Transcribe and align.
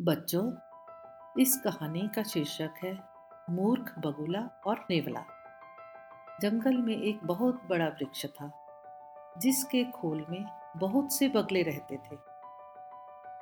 बच्चों, 0.00 0.52
इस 1.38 1.60
कहानी 1.64 2.10
का 2.14 2.22
शीर्षक 2.22 2.74
है, 2.84 2.98
मूर्ख 3.50 3.94
बगुला 3.98 4.62
और 4.66 4.86
नेवला। 4.90 5.24
जंगल 6.40 6.76
में 6.76 7.02
एक 7.02 7.20
बहुत 7.24 7.62
बड़ा 7.70 7.86
वृक्ष 7.86 8.26
था, 8.26 8.66
जिसके 9.38 9.84
खोल 9.84 10.26
में 10.30 10.44
बहुत 10.76 11.12
से 11.12 11.28
बगले 11.28 11.62
रहते 11.62 11.96
थे। 11.96 12.16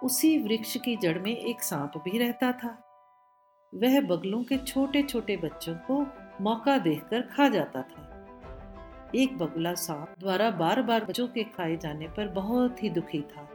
उसी 0.02 0.38
वृक्ष 0.38 0.76
की 0.76 0.96
जड़ 0.96 1.18
में 1.18 1.36
एक 1.36 1.62
सांप 1.62 1.92
भी 1.96 2.18
रहता 2.18 2.53
था। 2.53 2.78
वह 3.74 4.00
बगलों 4.00 4.44
के 4.44 4.58
छोटे 4.58 5.03
छोटे 5.03 5.37
बच्चों 5.37 5.74
को 5.74 6.06
मौका 6.40 6.78
देखकर 6.78 7.21
खा 7.21 7.48
जाता 7.48 7.82
था। 7.82 8.26
एक 9.14 9.38
बगुला 9.38 9.74
सांप 9.74 10.14
द्वारा 10.19 10.50
बार 10.50 10.82
बार 10.82 11.04
बच्चों 11.04 11.28
के 11.28 11.44
खाए 11.44 11.76
जाने 11.76 12.08
पर 12.08 12.28
बहुत 12.28 12.82
ही 12.82 12.90
दुखी 12.90 13.21
था 13.21 13.48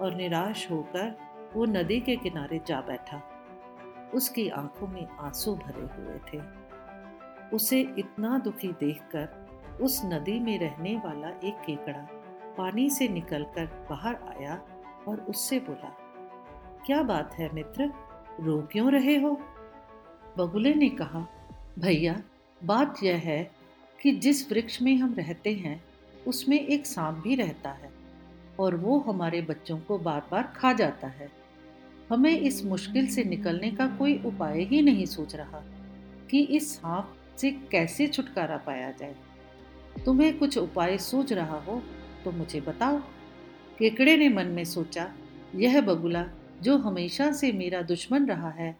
और 0.00 0.14
निराश 0.14 0.70
होकर 0.70 1.31
वो 1.54 1.64
नदी 1.64 2.00
के 2.00 2.16
किनारे 2.16 2.60
जा 2.66 2.80
बैठा। 2.80 3.22
उसकी 4.14 4.48
आँखों 4.48 4.86
में 4.88 5.08
आँसू 5.08 5.54
भरे 5.54 5.82
हुए 5.82 6.18
थे। 6.18 6.62
उसे 7.56 7.80
इतना 7.98 8.38
दुखी 8.38 8.68
देखकर 8.68 9.42
उस 9.80 10.02
नदी 10.04 10.40
में 10.40 10.58
रहने 10.58 10.96
वाला 10.96 11.28
एक 11.28 11.54
केकड़ा 11.66 12.08
पानी 12.58 12.90
से 12.90 13.08
निकलकर 13.08 13.86
बाहर 13.90 14.14
आया 14.14 14.62
और 15.08 15.20
उससे 15.20 15.60
बोला, 15.60 15.96
क्या 16.86 17.02
बात 17.02 17.34
है 17.34 17.54
मित्र? 17.54 17.92
रो 18.40 18.68
क्यों 18.72 18.92
रहे 18.92 19.16
हो? 19.16 19.40
बगुले 20.38 20.74
ने 20.74 20.88
कहा, 20.88 21.26
भैया, 21.78 22.22
बात 22.64 23.02
यह 23.02 23.16
है 23.16 23.50
कि 24.02 24.12
जिस 24.12 24.52
वृक्ष 24.52 24.82
में 24.82 24.96
हम 24.96 25.14
रहते 25.14 25.52
हैं, 25.52 25.84
उसमें 26.26 26.60
एक 26.60 26.86
सांप 26.86 27.16
भी 27.16 27.34
रहता 27.34 27.70
है 27.70 27.90
और 28.60 28.76
वो 28.76 28.98
हमारे 28.98 29.42
बच्चों 29.42 29.78
को 29.78 29.98
बार 29.98 30.22
बार 30.30 30.42
खा 30.42 30.72
जाता 30.72 31.08
है। 31.08 31.41
हमें 32.12 32.40
इस 32.40 32.64
मुश्किल 32.64 33.06
से 33.06 33.22
निकलने 33.24 33.70
का 33.70 33.86
कोई 33.96 34.16
उपाय 34.26 34.62
ही 34.62 34.80
नहीं 34.82 35.04
सोच 35.06 35.34
रहा 35.36 35.62
कि 36.30 36.42
इस 36.56 36.74
सांप 36.74 37.14
से 37.38 37.50
कैसे 37.70 38.06
छुटकारा 38.06 38.56
पाया 38.56 38.90
जाए। 38.90 39.14
तुम्हें 40.04 40.38
कुछ 40.38 40.58
उपाय 40.58 40.98
सोच 40.98 41.32
रहा 41.32 41.60
हो 41.60 41.80
तो 42.24 42.30
मुझे 42.30 42.60
बताओ। 42.60 42.98
केकड़े 43.78 44.16
ने 44.16 44.28
मन 44.28 44.46
में 44.46 44.64
सोचा, 44.64 45.08
यह 45.54 45.80
बगुला 45.80 46.24
जो 46.62 46.76
हमेशा 46.78 47.32
से 47.32 47.52
मेरा 47.52 47.82
दुश्मन 47.82 48.26
रहा 48.26 48.50
है 48.50 48.76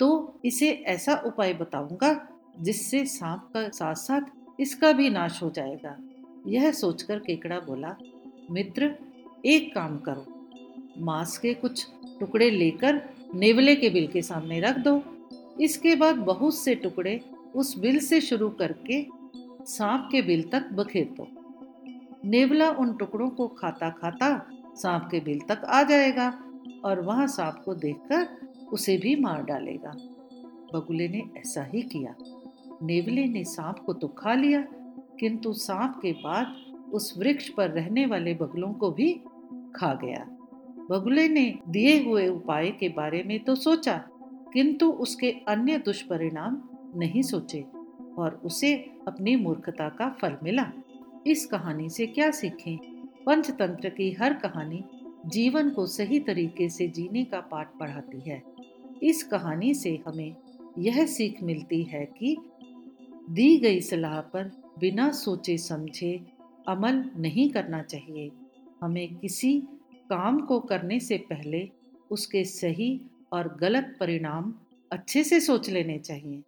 तो 0.00 0.40
इसे 0.44 0.70
ऐसा 0.86 1.14
उपाय 1.26 1.52
बताऊँगा 1.54 2.28
जिससे 2.60 3.04
सांप 3.06 3.50
का 3.54 3.68
साथ 3.68 3.94
साथ 3.94 4.60
इसका 4.60 4.92
भी 4.92 5.10
नाश 5.10 5.42
हो 5.42 5.50
जाएगा? 5.50 5.96
यह 6.46 6.70
सोचकर 6.72 7.18
केकड़ा 7.18 7.58
बोला, 7.60 7.96
मित्र, 8.50 8.94
एक 9.46 9.74
काम 9.74 9.98
करो। 9.98 10.26
मांस 10.98 11.36
के 11.38 11.54
कुछ 11.54 11.86
टुकड़े 12.20 12.50
लेकर 12.50 13.00
नेवले 13.34 13.74
के 13.76 13.90
बिल 13.90 14.06
के 14.06 14.22
सामने 14.22 14.60
रख 14.60 14.78
दो। 14.78 15.02
इसके 15.60 15.94
बाद 15.96 16.16
बहुत 16.16 16.54
से 16.54 16.74
टुकड़े 16.74 17.20
उस 17.54 17.76
बिल 17.78 17.98
से 17.98 18.20
शुरू 18.20 18.48
करके 18.50 19.06
सांप 19.66 20.08
के 20.12 20.22
बिल 20.22 20.42
तक 20.42 20.68
बखेर 20.72 21.04
दो। 21.16 21.28
नेवला 22.24 22.70
उन 22.70 22.92
टुकड़ों 22.92 23.28
को 23.28 23.46
खाता 23.48 23.90
खाता 23.90 24.30
सांप 24.76 25.08
के 25.10 25.20
बिल 25.20 25.40
तक 25.48 25.64
आ 25.64 25.82
जाएगा 25.82 26.28
और 26.84 27.00
वहाँ 27.00 27.26
सांप 27.26 27.62
को 27.64 27.74
देखकर 27.74 28.26
उसे 28.72 28.96
भी 28.96 29.14
मार 29.16 29.42
डालेगा। 29.42 29.90
बगुले 30.74 31.08
ने 31.08 31.22
ऐसा 31.36 31.64
ही 31.64 31.82
किया। 31.82 32.14
नेवले 32.82 33.24
ने 33.24 33.44
सांप 33.44 33.78
को 33.86 33.92
तो 33.92 34.08
खा 34.08 34.34
लिया, 34.34 34.60
किंतु 35.20 35.52
सांप 35.52 35.98
के 36.02 36.12
बाद 36.12 36.54
उस 36.92 37.14
वृक्ष 37.18 37.48
पर 37.48 37.70
रहने 37.70 38.06
वाले 38.06 38.34
बगलों 38.34 38.72
को 38.72 38.90
भी 38.90 39.12
खा 39.76 39.92
गया। 39.94 40.26
बगुले 40.90 41.28
ने 41.28 41.44
दिए 41.68 41.98
हुए 42.04 42.26
उपाय 42.28 42.70
के 42.70 42.88
बारे 42.88 43.22
में 43.22 43.38
तो 43.44 43.54
सोचा, 43.54 43.96
किंतु 44.52 44.90
उसके 44.90 45.30
अन्य 45.48 45.78
दुष्परिणाम 45.78 46.62
नहीं 46.96 47.22
सोचे 47.22 47.64
और 48.18 48.40
उसे 48.44 48.74
अपनी 49.08 49.36
मूर्खता 49.36 49.88
का 49.88 50.08
फल 50.20 50.36
मिला। 50.42 50.70
इस 51.26 51.46
कहानी 51.46 51.88
से 51.88 52.06
क्या 52.06 52.30
सीखें? 52.30 52.76
पंचतंत्र 53.26 53.88
की 53.88 54.10
हर 54.12 54.32
कहानी 54.34 54.84
जीवन 55.26 55.70
को 55.70 55.86
सही 55.86 56.18
तरीके 56.20 56.68
से 56.68 56.88
जीने 56.88 57.24
का 57.24 57.40
पाठ 57.40 57.68
पढ़ाती 57.78 58.30
है। 58.30 58.42
इस 59.02 59.22
कहानी 59.22 59.74
से 59.74 59.98
हमें 60.06 60.34
यह 60.78 61.04
सीख 61.06 61.42
मिलती 61.42 61.82
है 61.82 62.04
कि 62.18 62.36
दी 63.30 63.56
गई 63.56 63.80
सलाह 63.80 64.20
पर 64.20 64.50
बिना 64.78 65.10
सोचे 65.12 65.56
समझे 65.58 66.18
अमल 66.68 67.04
नहीं 67.16 67.48
करना 67.50 67.82
चाहिए। 67.82 68.30
हमें 68.82 69.14
किसी 69.14 69.62
काम 70.10 70.40
को 70.40 70.60
करने 70.60 71.00
से 71.00 71.18
पहले 71.18 71.68
उसके 72.10 72.44
सही 72.44 73.00
और 73.32 73.56
गलत 73.60 73.96
परिणाम 74.00 74.54
अच्छे 74.92 75.24
से 75.24 75.40
सोच 75.40 75.70
लेने 75.70 75.98
चाहिए। 75.98 76.42